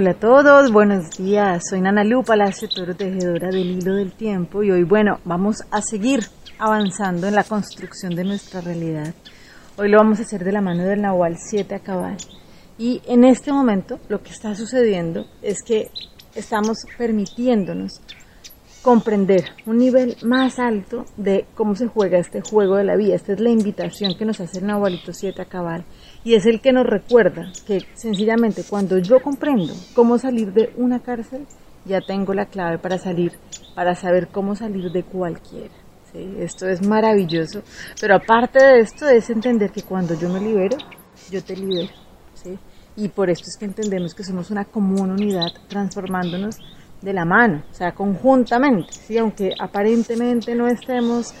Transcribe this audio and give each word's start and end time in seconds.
Hola 0.00 0.12
a 0.12 0.14
todos, 0.14 0.70
buenos 0.70 1.10
días. 1.18 1.64
Soy 1.68 1.80
Nana 1.80 2.04
Lu 2.04 2.22
Palacio 2.22 2.68
Toro, 2.68 2.94
tejedora 2.94 3.48
del 3.48 3.78
hilo 3.78 3.96
del 3.96 4.12
tiempo 4.12 4.62
y 4.62 4.70
hoy, 4.70 4.84
bueno, 4.84 5.18
vamos 5.24 5.64
a 5.72 5.82
seguir 5.82 6.20
avanzando 6.56 7.26
en 7.26 7.34
la 7.34 7.42
construcción 7.42 8.14
de 8.14 8.22
nuestra 8.22 8.60
realidad. 8.60 9.12
Hoy 9.76 9.88
lo 9.90 9.98
vamos 9.98 10.20
a 10.20 10.22
hacer 10.22 10.44
de 10.44 10.52
la 10.52 10.60
mano 10.60 10.84
del 10.84 11.02
Nahual 11.02 11.34
7 11.36 11.74
a 11.74 11.80
cabal. 11.80 12.16
Y 12.78 13.02
en 13.08 13.24
este 13.24 13.50
momento 13.50 13.98
lo 14.08 14.22
que 14.22 14.30
está 14.30 14.54
sucediendo 14.54 15.26
es 15.42 15.64
que 15.64 15.90
estamos 16.36 16.84
permitiéndonos 16.96 18.00
comprender 18.82 19.44
un 19.66 19.78
nivel 19.78 20.16
más 20.22 20.58
alto 20.58 21.04
de 21.16 21.46
cómo 21.54 21.74
se 21.74 21.88
juega 21.88 22.18
este 22.18 22.40
juego 22.40 22.76
de 22.76 22.84
la 22.84 22.96
vida. 22.96 23.14
Esta 23.14 23.32
es 23.32 23.40
la 23.40 23.50
invitación 23.50 24.14
que 24.16 24.24
nos 24.24 24.40
hace 24.40 24.58
el 24.58 24.66
Nahualito 24.66 25.12
7 25.12 25.42
a 25.42 25.44
cabal 25.46 25.84
y 26.24 26.34
es 26.34 26.46
el 26.46 26.60
que 26.60 26.72
nos 26.72 26.86
recuerda 26.86 27.52
que 27.66 27.80
sencillamente 27.94 28.64
cuando 28.68 28.98
yo 28.98 29.20
comprendo 29.20 29.74
cómo 29.94 30.18
salir 30.18 30.52
de 30.52 30.72
una 30.76 31.00
cárcel, 31.00 31.46
ya 31.84 32.00
tengo 32.00 32.34
la 32.34 32.46
clave 32.46 32.78
para 32.78 32.98
salir, 32.98 33.32
para 33.74 33.94
saber 33.94 34.28
cómo 34.28 34.54
salir 34.54 34.90
de 34.90 35.02
cualquiera. 35.02 35.74
Esto 36.14 36.66
es 36.66 36.86
maravilloso, 36.86 37.62
pero 38.00 38.16
aparte 38.16 38.64
de 38.64 38.80
esto 38.80 39.08
es 39.08 39.28
entender 39.30 39.70
que 39.70 39.82
cuando 39.82 40.18
yo 40.18 40.28
me 40.28 40.40
libero, 40.40 40.76
yo 41.30 41.42
te 41.44 41.54
libero. 41.54 41.90
Y 42.96 43.08
por 43.08 43.30
esto 43.30 43.44
es 43.48 43.56
que 43.56 43.66
entendemos 43.66 44.14
que 44.14 44.24
somos 44.24 44.50
una 44.50 44.64
común 44.64 45.10
unidad 45.10 45.52
transformándonos 45.68 46.58
de 47.00 47.12
la 47.12 47.24
mano, 47.24 47.62
o 47.70 47.74
sea, 47.74 47.92
conjuntamente, 47.92 48.92
¿sí? 48.92 49.18
aunque 49.18 49.52
aparentemente 49.58 50.54
no 50.54 50.66
estemos 50.66 51.32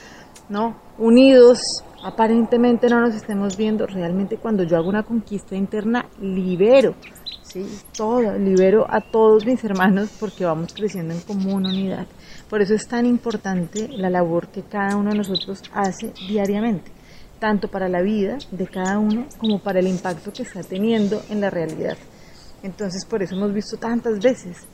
¿no? 0.48 0.76
unidos 0.98 1.82
aparentemente 2.02 2.88
no 2.88 3.00
nos 3.00 3.14
estemos 3.14 3.56
viendo, 3.56 3.86
realmente 3.86 4.36
cuando 4.36 4.62
yo 4.62 4.76
hago 4.76 4.88
una 4.88 5.02
conquista 5.02 5.56
interna, 5.56 6.06
libero, 6.20 6.94
¿sí? 7.42 7.66
Todo, 7.96 8.38
libero 8.38 8.86
a 8.88 9.00
todos 9.00 9.44
mis 9.44 9.62
hermanos 9.64 10.10
porque 10.20 10.44
vamos 10.44 10.72
creciendo 10.74 11.14
en 11.14 11.20
común 11.20 11.66
unidad. 11.66 12.06
Por 12.48 12.62
eso 12.62 12.74
es 12.74 12.86
tan 12.86 13.06
importante 13.06 13.88
la 13.88 14.10
labor 14.10 14.48
que 14.48 14.62
cada 14.62 14.96
uno 14.96 15.10
de 15.10 15.18
nosotros 15.18 15.62
hace 15.72 16.12
diariamente, 16.28 16.90
tanto 17.38 17.68
para 17.68 17.88
la 17.88 18.02
vida 18.02 18.38
de 18.50 18.66
cada 18.66 18.98
uno 18.98 19.26
como 19.38 19.58
para 19.58 19.80
el 19.80 19.88
impacto 19.88 20.32
que 20.32 20.42
está 20.42 20.62
teniendo 20.62 21.22
en 21.30 21.40
la 21.40 21.50
realidad. 21.50 21.96
Entonces, 22.62 23.04
por 23.04 23.22
eso 23.22 23.36
hemos 23.36 23.52
visto 23.52 23.76
tantas 23.76 24.18
veces, 24.18 24.66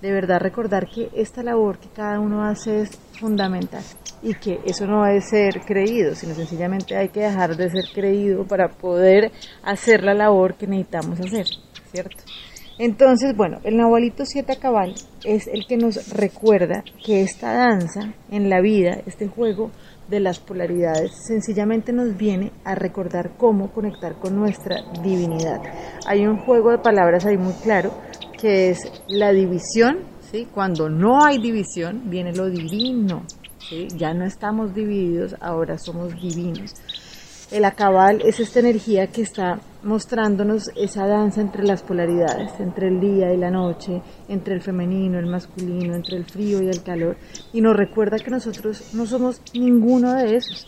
de 0.00 0.12
verdad 0.12 0.40
recordar 0.40 0.86
que 0.88 1.08
esta 1.14 1.42
labor 1.42 1.78
que 1.78 1.88
cada 1.88 2.20
uno 2.20 2.44
hace 2.44 2.82
es 2.82 2.90
fundamental 3.18 3.82
y 4.22 4.34
que 4.34 4.60
eso 4.64 4.86
no 4.86 5.04
de 5.04 5.20
ser 5.20 5.60
creído, 5.66 6.14
sino 6.14 6.34
sencillamente 6.34 6.96
hay 6.96 7.08
que 7.08 7.20
dejar 7.20 7.56
de 7.56 7.70
ser 7.70 7.84
creído 7.94 8.44
para 8.46 8.68
poder 8.68 9.32
hacer 9.62 10.02
la 10.02 10.14
labor 10.14 10.54
que 10.54 10.66
necesitamos 10.66 11.20
hacer, 11.20 11.46
¿cierto? 11.92 12.22
Entonces, 12.78 13.34
bueno, 13.34 13.58
el 13.64 13.78
Nahualito 13.78 14.26
Siete 14.26 14.56
Cabal 14.56 14.94
es 15.24 15.46
el 15.46 15.66
que 15.66 15.78
nos 15.78 16.10
recuerda 16.10 16.84
que 17.02 17.22
esta 17.22 17.54
danza 17.54 18.12
en 18.30 18.50
la 18.50 18.60
vida, 18.60 18.98
este 19.06 19.28
juego 19.28 19.70
de 20.08 20.20
las 20.20 20.38
polaridades, 20.40 21.12
sencillamente 21.26 21.94
nos 21.94 22.18
viene 22.18 22.52
a 22.64 22.74
recordar 22.74 23.30
cómo 23.38 23.72
conectar 23.72 24.16
con 24.16 24.36
nuestra 24.36 24.76
divinidad. 25.02 25.62
Hay 26.06 26.26
un 26.26 26.36
juego 26.36 26.70
de 26.70 26.78
palabras 26.78 27.24
ahí 27.24 27.38
muy 27.38 27.54
claro 27.54 27.92
que 28.36 28.70
es 28.70 28.78
la 29.08 29.32
división, 29.32 29.98
¿sí? 30.30 30.46
Cuando 30.52 30.88
no 30.88 31.24
hay 31.24 31.38
división, 31.38 32.02
viene 32.10 32.32
lo 32.32 32.48
divino, 32.50 33.22
ya 33.96 34.14
no 34.14 34.24
estamos 34.24 34.74
divididos, 34.74 35.34
ahora 35.40 35.78
somos 35.78 36.14
divinos. 36.20 36.74
El 37.50 37.64
acabal 37.64 38.22
es 38.22 38.40
esta 38.40 38.58
energía 38.58 39.06
que 39.06 39.22
está 39.22 39.60
mostrándonos 39.84 40.68
esa 40.74 41.06
danza 41.06 41.40
entre 41.40 41.62
las 41.62 41.80
polaridades, 41.82 42.58
entre 42.58 42.88
el 42.88 42.98
día 42.98 43.32
y 43.32 43.36
la 43.36 43.52
noche, 43.52 44.02
entre 44.28 44.54
el 44.54 44.60
femenino, 44.60 45.18
el 45.18 45.26
masculino, 45.26 45.94
entre 45.94 46.16
el 46.16 46.24
frío 46.24 46.60
y 46.60 46.66
el 46.66 46.82
calor, 46.82 47.16
y 47.52 47.60
nos 47.60 47.76
recuerda 47.76 48.18
que 48.18 48.32
nosotros 48.32 48.92
no 48.94 49.06
somos 49.06 49.40
ninguno 49.54 50.14
de 50.14 50.36
esos. 50.36 50.66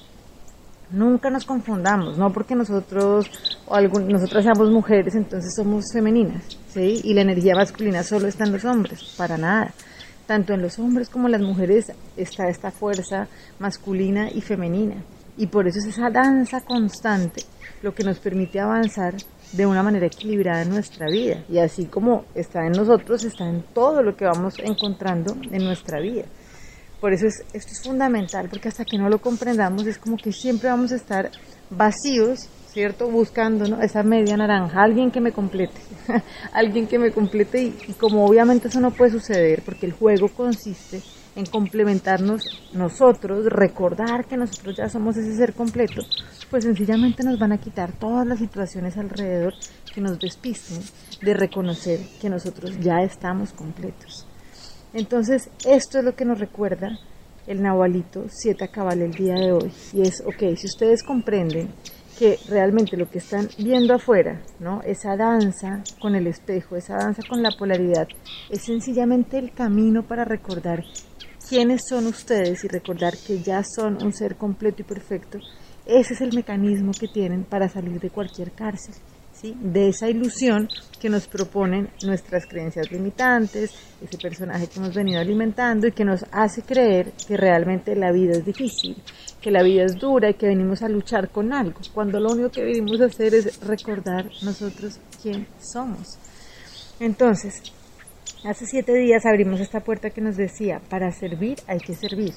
Nunca 0.91 1.31
nos 1.31 1.45
confundamos, 1.45 2.17
no 2.17 2.33
porque 2.33 2.55
nosotros 2.55 3.31
o 3.67 3.81
nosotras 3.81 4.45
seamos 4.45 4.71
mujeres, 4.71 5.15
entonces 5.15 5.55
somos 5.55 5.85
femeninas, 5.93 6.43
¿sí? 6.73 7.01
Y 7.05 7.15
la 7.15 7.21
energía 7.21 7.55
masculina 7.55 8.03
solo 8.03 8.27
está 8.27 8.45
en 8.45 8.53
los 8.53 8.65
hombres, 8.65 9.15
para 9.17 9.37
nada 9.37 9.75
tanto 10.29 10.53
en 10.53 10.61
los 10.61 10.79
hombres 10.79 11.09
como 11.09 11.27
en 11.27 11.33
las 11.33 11.41
mujeres 11.41 11.91
está 12.17 12.51
esta 12.51 12.71
fuerza 12.71 13.29
masculina 13.59 14.31
y 14.31 14.43
femenina. 14.43 14.97
Y 15.39 15.47
por 15.47 15.67
eso 15.67 15.79
es 15.79 15.87
esa 15.87 16.11
danza 16.11 16.61
constante 16.61 17.43
lo 17.81 17.95
que 17.95 18.05
nos 18.05 18.19
permite 18.19 18.61
avanzar 18.61 19.15
de 19.53 19.65
una 19.65 19.83
manera 19.83 20.07
equilibrada 20.07 20.63
en 20.63 20.69
nuestra 20.69 21.07
vida. 21.07 21.45
Y 21.49 21.59
así 21.59 21.87
como 21.87 22.27
está 22.35 22.67
en 22.67 22.73
nosotros, 22.73 23.25
está 23.25 23.49
en 23.49 23.63
todo 23.73 24.03
lo 24.03 24.17
que 24.17 24.27
vamos 24.27 24.57
encontrando 24.59 25.35
en 25.51 25.65
nuestra 25.65 25.99
vida. 25.99 26.25
Por 27.01 27.13
eso 27.13 27.27
es, 27.27 27.45
esto 27.53 27.73
es 27.73 27.83
fundamental, 27.83 28.49
porque 28.49 28.69
hasta 28.69 28.85
que 28.85 28.99
no 28.99 29.09
lo 29.09 29.21
comprendamos 29.21 29.87
es 29.87 29.99
como 29.99 30.17
que 30.17 30.33
siempre 30.33 30.69
vamos 30.69 30.93
a 30.93 30.97
estar 30.97 31.31
vacíos 31.71 32.49
¿cierto? 32.79 33.11
Buscando 33.11 33.81
esa 33.81 34.03
media 34.03 34.37
naranja, 34.37 34.83
alguien 34.83 35.11
que 35.11 35.21
me 35.21 35.33
complete, 35.33 35.81
alguien 36.53 36.87
que 36.87 36.99
me 36.99 37.11
complete 37.11 37.61
y, 37.63 37.93
como 37.95 38.25
obviamente 38.25 38.69
eso 38.69 38.81
no 38.81 38.91
puede 38.91 39.11
suceder 39.11 39.63
porque 39.65 39.87
el 39.87 39.93
juego 39.93 40.29
consiste 40.29 41.03
en 41.35 41.47
complementarnos 41.47 42.45
nosotros, 42.73 43.47
recordar 43.47 44.27
que 44.27 44.37
nosotros 44.37 44.77
ya 44.77 44.89
somos 44.89 45.17
ese 45.17 45.35
ser 45.37 45.55
completo, 45.55 46.03
pues 46.51 46.65
sencillamente 46.65 47.25
nos 47.25 47.39
van 47.39 47.53
a 47.53 47.59
quitar 47.59 47.93
todas 47.93 48.27
las 48.27 48.39
situaciones 48.39 48.97
alrededor 48.97 49.55
que 49.93 50.01
nos 50.01 50.19
despisten 50.19 50.79
de 51.23 51.35
reconocer 51.35 52.01
que 52.21 52.29
nosotros 52.29 52.79
ya 52.81 53.03
estamos 53.03 53.53
completos. 53.53 54.27
Entonces, 54.95 55.51
esto 55.67 55.99
es 55.99 56.05
lo 56.05 56.15
que 56.15 56.25
nos 56.25 56.39
recuerda 56.39 56.99
el 57.47 57.63
Nahualito 57.63 58.25
7 58.29 58.69
Cabal 58.69 59.03
el 59.03 59.13
día 59.13 59.35
de 59.35 59.53
hoy. 59.53 59.71
Y 59.93 60.03
es, 60.03 60.23
ok, 60.25 60.57
si 60.57 60.67
ustedes 60.67 61.03
comprenden 61.03 61.71
que 62.19 62.39
realmente 62.49 62.97
lo 62.97 63.09
que 63.09 63.19
están 63.19 63.49
viendo 63.59 63.95
afuera, 63.95 64.43
¿no? 64.59 64.81
Esa 64.83 65.17
danza 65.17 65.83
con 66.01 66.15
el 66.15 66.27
espejo, 66.27 66.77
esa 66.77 66.97
danza 66.97 67.23
con 67.29 67.43
la 67.43 67.51
polaridad, 67.57 68.09
es 68.51 68.63
sencillamente 68.63 69.39
el 69.39 69.53
camino 69.53 70.03
para 70.03 70.25
recordar 70.25 70.85
quiénes 71.49 71.83
son 71.89 72.07
ustedes 72.07 72.65
y 72.65 72.69
recordar 72.69 73.15
que 73.17 73.41
ya 73.41 73.63
son 73.63 74.03
un 74.03 74.13
ser 74.13 74.37
completo 74.37 74.83
y 74.83 74.85
perfecto. 74.85 75.39
Ese 75.87 76.15
es 76.15 76.21
el 76.21 76.35
mecanismo 76.35 76.93
que 76.99 77.09
tienen 77.09 77.45
para 77.45 77.69
salir 77.69 78.01
de 78.01 78.11
cualquier 78.11 78.53
cárcel 78.53 78.95
de 79.43 79.89
esa 79.89 80.09
ilusión 80.09 80.69
que 81.01 81.09
nos 81.09 81.29
proponen 81.29 81.91
nuestras 82.05 82.47
creencias 82.47 82.91
limitantes, 82.91 83.73
ese 84.03 84.19
personaje 84.19 84.67
que 84.67 84.81
hemos 84.81 84.95
venido 84.95 85.21
alimentando 85.21 85.87
y 85.87 85.93
que 85.93 86.05
nos 86.05 86.25
hace 86.33 86.63
creer 86.63 87.13
que 87.27 87.37
realmente 87.37 87.95
la 87.95 88.11
vida 88.11 88.33
es 88.33 88.45
difícil, 88.45 88.97
que 89.41 89.51
la 89.51 89.63
vida 89.63 89.85
es 89.85 89.97
dura 89.97 90.31
y 90.31 90.35
que 90.35 90.49
venimos 90.49 90.83
a 90.83 90.89
luchar 90.89 91.31
con 91.31 91.53
algo, 91.53 91.81
cuando 91.95 92.19
lo 92.19 92.33
único 92.33 92.51
que 92.51 92.65
venimos 92.65 93.01
a 93.01 93.07
hacer 93.07 93.35
es 93.35 93.61
recordar 93.61 94.29
nosotros 94.43 94.99
quién 95.23 95.47
somos. 95.61 96.19
Entonces, 97.01 97.63
hace 98.45 98.67
siete 98.67 98.93
días 98.95 99.25
abrimos 99.25 99.61
esta 99.61 99.81
puerta 99.81 100.11
que 100.11 100.21
nos 100.21 100.37
decía, 100.37 100.81
para 100.89 101.13
servir 101.13 101.59
hay 101.67 101.79
que 101.79 101.95
servir. 101.95 102.35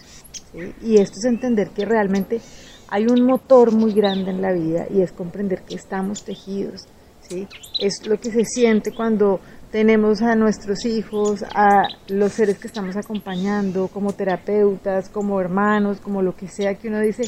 Y 0.84 1.00
esto 1.00 1.16
es 1.18 1.26
entender 1.26 1.70
que 1.70 1.86
realmente 1.86 2.42
hay 2.92 3.08
un 3.08 3.26
motor 3.26 3.72
muy 3.72 3.94
grande 3.94 4.32
en 4.32 4.42
la 4.42 4.52
vida 4.52 4.86
y 4.90 5.02
es 5.02 5.14
comprender 5.14 5.62
que 5.62 5.76
estamos 5.76 6.26
tejidos, 6.26 6.88
¿sí? 7.22 7.48
Es 7.80 8.06
lo 8.06 8.20
que 8.20 8.32
se 8.32 8.44
siente 8.44 8.92
cuando 8.94 9.40
tenemos 9.72 10.22
a 10.22 10.36
nuestros 10.36 10.86
hijos, 10.86 11.42
a 11.56 11.88
los 12.10 12.34
seres 12.34 12.60
que 12.60 12.68
estamos 12.68 12.98
acompañando, 12.98 13.88
como 13.88 14.12
terapeutas, 14.12 15.08
como 15.08 15.40
hermanos, 15.40 16.02
como 16.02 16.22
lo 16.22 16.36
que 16.36 16.50
sea 16.50 16.76
que 16.76 16.90
uno 16.90 17.00
dice, 17.00 17.24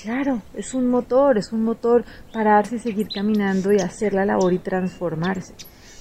claro, 0.00 0.40
es 0.54 0.72
un 0.72 0.88
motor, 0.88 1.36
es 1.36 1.52
un 1.52 1.64
motor 1.64 2.04
pararse 2.32 2.76
y 2.76 2.78
seguir 2.78 3.08
caminando 3.12 3.72
y 3.72 3.80
hacer 3.80 4.14
la 4.14 4.24
labor 4.24 4.52
y 4.52 4.60
transformarse 4.60 5.54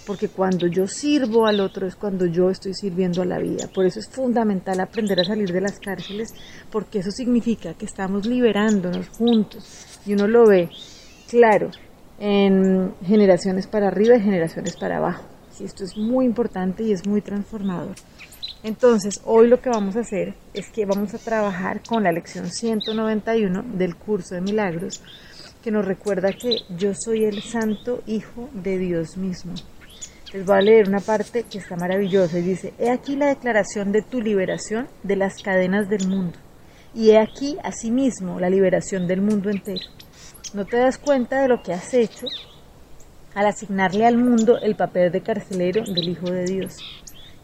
porque 0.05 0.29
cuando 0.29 0.67
yo 0.67 0.87
sirvo 0.87 1.45
al 1.45 1.59
otro 1.59 1.87
es 1.87 1.95
cuando 1.95 2.25
yo 2.25 2.49
estoy 2.49 2.73
sirviendo 2.73 3.21
a 3.21 3.25
la 3.25 3.39
vida. 3.39 3.67
Por 3.73 3.85
eso 3.85 3.99
es 3.99 4.09
fundamental 4.09 4.79
aprender 4.79 5.19
a 5.19 5.23
salir 5.23 5.51
de 5.51 5.61
las 5.61 5.79
cárceles, 5.79 6.33
porque 6.71 6.99
eso 6.99 7.11
significa 7.11 7.73
que 7.73 7.85
estamos 7.85 8.25
liberándonos 8.25 9.09
juntos 9.09 9.99
y 10.05 10.13
uno 10.13 10.27
lo 10.27 10.47
ve 10.47 10.69
claro 11.29 11.69
en 12.19 12.93
generaciones 13.03 13.67
para 13.67 13.87
arriba 13.87 14.15
y 14.15 14.21
generaciones 14.21 14.75
para 14.77 14.97
abajo. 14.97 15.23
esto 15.59 15.83
es 15.83 15.95
muy 15.95 16.25
importante 16.25 16.83
y 16.83 16.91
es 16.91 17.05
muy 17.05 17.21
transformador. 17.21 17.95
Entonces, 18.63 19.21
hoy 19.25 19.47
lo 19.47 19.59
que 19.59 19.69
vamos 19.69 19.95
a 19.95 20.01
hacer 20.01 20.35
es 20.53 20.69
que 20.69 20.85
vamos 20.85 21.13
a 21.15 21.17
trabajar 21.17 21.81
con 21.87 22.03
la 22.03 22.11
lección 22.11 22.47
191 22.49 23.63
del 23.73 23.95
curso 23.95 24.35
de 24.35 24.41
milagros, 24.41 25.01
que 25.63 25.71
nos 25.71 25.85
recuerda 25.85 26.31
que 26.33 26.57
yo 26.77 26.93
soy 26.93 27.25
el 27.25 27.41
santo 27.41 28.03
hijo 28.05 28.49
de 28.53 28.77
Dios 28.77 29.17
mismo. 29.17 29.53
Les 30.33 30.45
voy 30.45 30.57
a 30.57 30.61
leer 30.61 30.87
una 30.87 30.99
parte 30.99 31.43
que 31.43 31.57
está 31.57 31.75
maravillosa 31.75 32.39
y 32.39 32.43
dice, 32.43 32.73
he 32.79 32.89
aquí 32.89 33.15
la 33.15 33.27
declaración 33.27 33.91
de 33.91 34.01
tu 34.01 34.21
liberación 34.21 34.87
de 35.03 35.15
las 35.15 35.41
cadenas 35.41 35.89
del 35.89 36.07
mundo. 36.07 36.37
Y 36.93 37.11
he 37.11 37.19
aquí 37.19 37.57
asimismo 37.63 38.39
la 38.39 38.49
liberación 38.49 39.07
del 39.07 39.21
mundo 39.21 39.49
entero. 39.49 39.85
¿No 40.53 40.65
te 40.65 40.77
das 40.77 40.97
cuenta 40.97 41.41
de 41.41 41.47
lo 41.47 41.61
que 41.61 41.73
has 41.73 41.93
hecho? 41.93 42.27
al 43.33 43.45
asignarle 43.45 44.05
al 44.05 44.17
mundo 44.17 44.57
el 44.61 44.75
papel 44.75 45.11
de 45.11 45.21
carcelero 45.21 45.83
del 45.83 46.09
Hijo 46.09 46.29
de 46.29 46.45
Dios. 46.45 46.77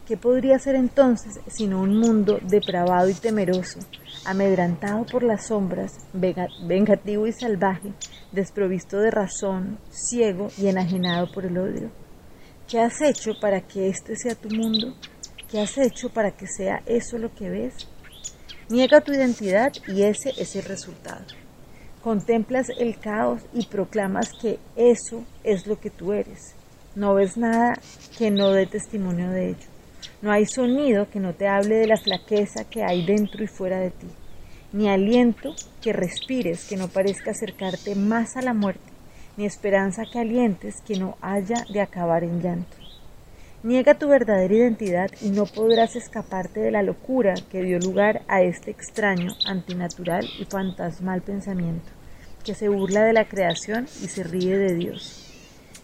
¿Qué 0.06 0.16
podría 0.16 0.58
ser 0.58 0.76
entonces 0.76 1.40
sino 1.48 1.82
un 1.82 1.98
mundo 1.98 2.40
depravado 2.42 3.10
y 3.10 3.14
temeroso, 3.14 3.80
amedrantado 4.26 5.06
por 5.06 5.24
las 5.24 5.48
sombras, 5.48 6.08
vengativo 6.14 7.28
y 7.28 7.34
salvaje, 7.34 7.92
desprovisto 8.32 9.00
de 9.00 9.12
razón, 9.12 9.80
ciego 9.90 10.48
y 10.58 10.68
enajenado 10.68 11.30
por 11.32 11.46
el 11.46 11.58
odio? 11.58 12.07
¿Qué 12.68 12.82
has 12.82 13.00
hecho 13.00 13.40
para 13.40 13.62
que 13.62 13.88
este 13.88 14.18
sea 14.18 14.36
tu 14.36 14.50
mundo? 14.50 14.94
¿Qué 15.50 15.62
has 15.62 15.78
hecho 15.78 16.10
para 16.10 16.32
que 16.32 16.48
sea 16.48 16.84
eso 16.86 17.18
lo 17.18 17.34
que 17.34 17.50
ves? 17.50 17.88
Niega 18.68 19.00
tu 19.00 19.14
identidad 19.14 19.72
y 19.88 20.02
ese 20.02 20.34
es 20.38 20.54
el 20.58 20.64
resultado. 20.64 21.24
Contemplas 22.04 22.68
el 22.78 23.00
caos 23.00 23.42
y 23.54 23.68
proclamas 23.68 24.34
que 24.34 24.60
eso 24.76 25.24
es 25.46 25.66
lo 25.66 25.80
que 25.80 25.90
tú 25.90 26.12
eres. 26.12 26.56
No 26.94 27.14
ves 27.14 27.38
nada 27.38 27.80
que 28.18 28.32
no 28.32 28.52
dé 28.52 28.66
testimonio 28.66 29.30
de 29.30 29.52
ello. 29.52 29.68
No 30.22 30.34
hay 30.34 30.46
sonido 30.46 31.10
que 31.10 31.22
no 31.22 31.34
te 31.34 31.48
hable 31.48 31.76
de 31.76 31.88
la 31.88 31.96
flaqueza 31.96 32.66
que 32.66 32.84
hay 32.84 33.06
dentro 33.06 33.46
y 33.46 33.48
fuera 33.48 33.80
de 33.80 33.92
ti, 33.92 34.08
ni 34.74 34.90
aliento 34.90 35.56
que 35.82 35.94
respires 35.94 36.66
que 36.68 36.76
no 36.76 36.90
parezca 36.90 37.32
acercarte 37.32 37.96
más 37.96 38.36
a 38.36 38.42
la 38.42 38.54
muerte, 38.54 38.87
ni 39.38 39.46
esperanza 39.46 40.04
que 40.12 40.20
alientes 40.20 40.82
que 40.82 41.00
no 41.00 41.16
haya 41.22 41.64
de 41.72 41.80
acabar 41.80 42.24
en 42.24 42.42
llanto. 42.42 42.76
Niega 43.64 43.96
tu 43.96 44.08
verdadera 44.08 44.54
identidad 44.54 45.12
y 45.22 45.30
no 45.30 45.46
podrás 45.46 45.96
escaparte 45.96 46.60
de 46.60 46.72
la 46.72 46.84
locura 46.84 47.36
que 47.50 47.62
dio 47.62 47.80
lugar 47.80 48.22
a 48.28 48.42
este 48.42 48.72
extraño, 48.72 49.32
antinatural 49.46 50.26
y 50.40 50.46
fantasmal 50.46 51.22
pensamiento, 51.22 51.90
que 52.44 52.56
se 52.56 52.70
burla 52.70 53.04
de 53.04 53.14
la 53.14 53.26
creación 53.26 53.86
y 54.02 54.08
se 54.08 54.24
ríe 54.24 54.58
de 54.58 54.74
Dios. 54.76 55.24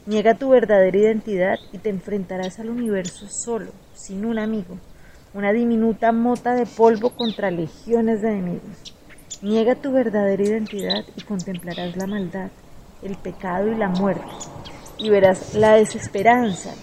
Niega 0.06 0.36
tu 0.36 0.50
verdadera 0.50 0.98
identidad 0.98 1.58
y 1.72 1.78
te 1.78 1.90
enfrentarás 1.90 2.60
al 2.60 2.70
universo 2.70 3.28
solo, 3.30 3.72
sin 3.94 4.26
un 4.26 4.38
amigo, 4.38 4.78
una 5.34 5.52
diminuta 5.52 6.12
mota 6.12 6.54
de 6.54 6.66
polvo 6.66 7.12
contra 7.12 7.52
legiones 7.52 8.22
de 8.22 8.30
enemigos. 8.30 8.96
Niega 9.42 9.76
tu 9.76 9.92
verdadera 9.92 10.44
identidad 10.44 11.06
y 11.16 11.22
contemplarás 11.22 11.96
la 11.98 12.08
maldad, 12.08 12.52
el 13.04 13.16
pecado 13.16 13.68
y 13.68 13.76
la 13.76 13.90
muerte, 13.90 14.26
y 14.98 15.10
verás 15.10 15.54
la 15.56 15.76
desesperanza 15.76 16.74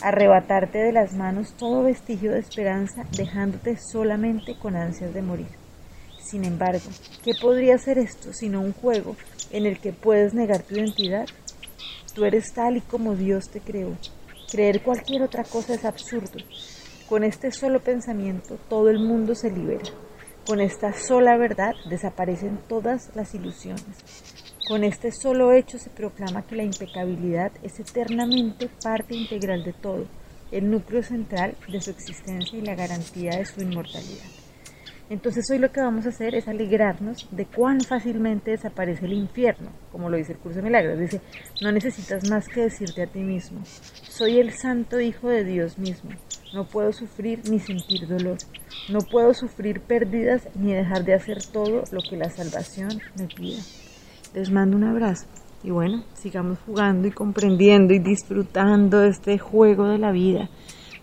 arrebatarte 0.00 0.78
de 0.78 0.92
las 0.92 1.14
manos 1.14 1.54
todo 1.56 1.82
vestigio 1.82 2.32
de 2.32 2.40
esperanza, 2.40 3.04
dejándote 3.16 3.76
solamente 3.76 4.56
con 4.58 4.76
ansias 4.76 5.12
de 5.12 5.22
morir. 5.22 5.48
Sin 6.20 6.44
embargo, 6.44 6.88
¿qué 7.24 7.32
podría 7.40 7.78
ser 7.78 7.98
esto 7.98 8.32
sino 8.32 8.60
un 8.60 8.72
juego 8.72 9.16
en 9.50 9.66
el 9.66 9.80
que 9.80 9.92
puedes 9.92 10.34
negar 10.34 10.62
tu 10.62 10.74
identidad? 10.74 11.26
Tú 12.14 12.24
eres 12.24 12.52
tal 12.52 12.76
y 12.76 12.80
como 12.80 13.14
Dios 13.14 13.48
te 13.48 13.60
creó. 13.60 13.96
Creer 14.50 14.82
cualquier 14.82 15.22
otra 15.22 15.44
cosa 15.44 15.74
es 15.74 15.84
absurdo. 15.84 16.38
Con 17.08 17.24
este 17.24 17.50
solo 17.52 17.80
pensamiento 17.80 18.58
todo 18.68 18.90
el 18.90 18.98
mundo 18.98 19.34
se 19.34 19.50
libera. 19.50 19.90
Con 20.48 20.62
esta 20.62 20.94
sola 20.94 21.36
verdad 21.36 21.74
desaparecen 21.90 22.58
todas 22.70 23.10
las 23.14 23.34
ilusiones. 23.34 23.84
Con 24.66 24.82
este 24.82 25.12
solo 25.12 25.52
hecho 25.52 25.78
se 25.78 25.90
proclama 25.90 26.46
que 26.46 26.56
la 26.56 26.62
impecabilidad 26.62 27.52
es 27.62 27.78
eternamente 27.80 28.70
parte 28.82 29.14
integral 29.14 29.62
de 29.62 29.74
todo, 29.74 30.06
el 30.50 30.70
núcleo 30.70 31.02
central 31.02 31.54
de 31.70 31.82
su 31.82 31.90
existencia 31.90 32.58
y 32.58 32.62
la 32.62 32.74
garantía 32.74 33.32
de 33.32 33.44
su 33.44 33.60
inmortalidad. 33.60 34.37
Entonces 35.10 35.50
hoy 35.50 35.58
lo 35.58 35.72
que 35.72 35.80
vamos 35.80 36.04
a 36.04 36.10
hacer 36.10 36.34
es 36.34 36.48
alegrarnos 36.48 37.28
de 37.30 37.46
cuán 37.46 37.80
fácilmente 37.80 38.50
desaparece 38.50 39.06
el 39.06 39.14
infierno, 39.14 39.70
como 39.90 40.10
lo 40.10 40.18
dice 40.18 40.32
el 40.32 40.38
curso 40.38 40.58
de 40.58 40.64
milagros. 40.64 40.98
Dice, 40.98 41.20
no 41.62 41.72
necesitas 41.72 42.28
más 42.28 42.46
que 42.48 42.62
decirte 42.62 43.02
a 43.02 43.06
ti 43.06 43.20
mismo, 43.20 43.60
soy 43.64 44.38
el 44.38 44.52
santo 44.52 45.00
Hijo 45.00 45.28
de 45.28 45.44
Dios 45.44 45.78
mismo, 45.78 46.10
no 46.52 46.64
puedo 46.64 46.92
sufrir 46.92 47.40
ni 47.50 47.58
sentir 47.58 48.06
dolor, 48.06 48.36
no 48.90 48.98
puedo 49.00 49.32
sufrir 49.32 49.80
pérdidas 49.80 50.48
ni 50.54 50.74
dejar 50.74 51.04
de 51.04 51.14
hacer 51.14 51.38
todo 51.52 51.84
lo 51.90 52.00
que 52.00 52.16
la 52.16 52.28
salvación 52.28 53.00
me 53.18 53.26
pide. 53.28 53.60
Les 54.34 54.50
mando 54.50 54.76
un 54.76 54.84
abrazo 54.84 55.26
y 55.62 55.70
bueno, 55.70 56.04
sigamos 56.14 56.58
jugando 56.66 57.08
y 57.08 57.12
comprendiendo 57.12 57.94
y 57.94 57.98
disfrutando 57.98 58.98
de 59.00 59.08
este 59.08 59.38
juego 59.38 59.88
de 59.88 59.98
la 59.98 60.12
vida. 60.12 60.50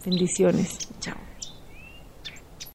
Bendiciones. 0.05 0.77
Chao. 0.99 1.24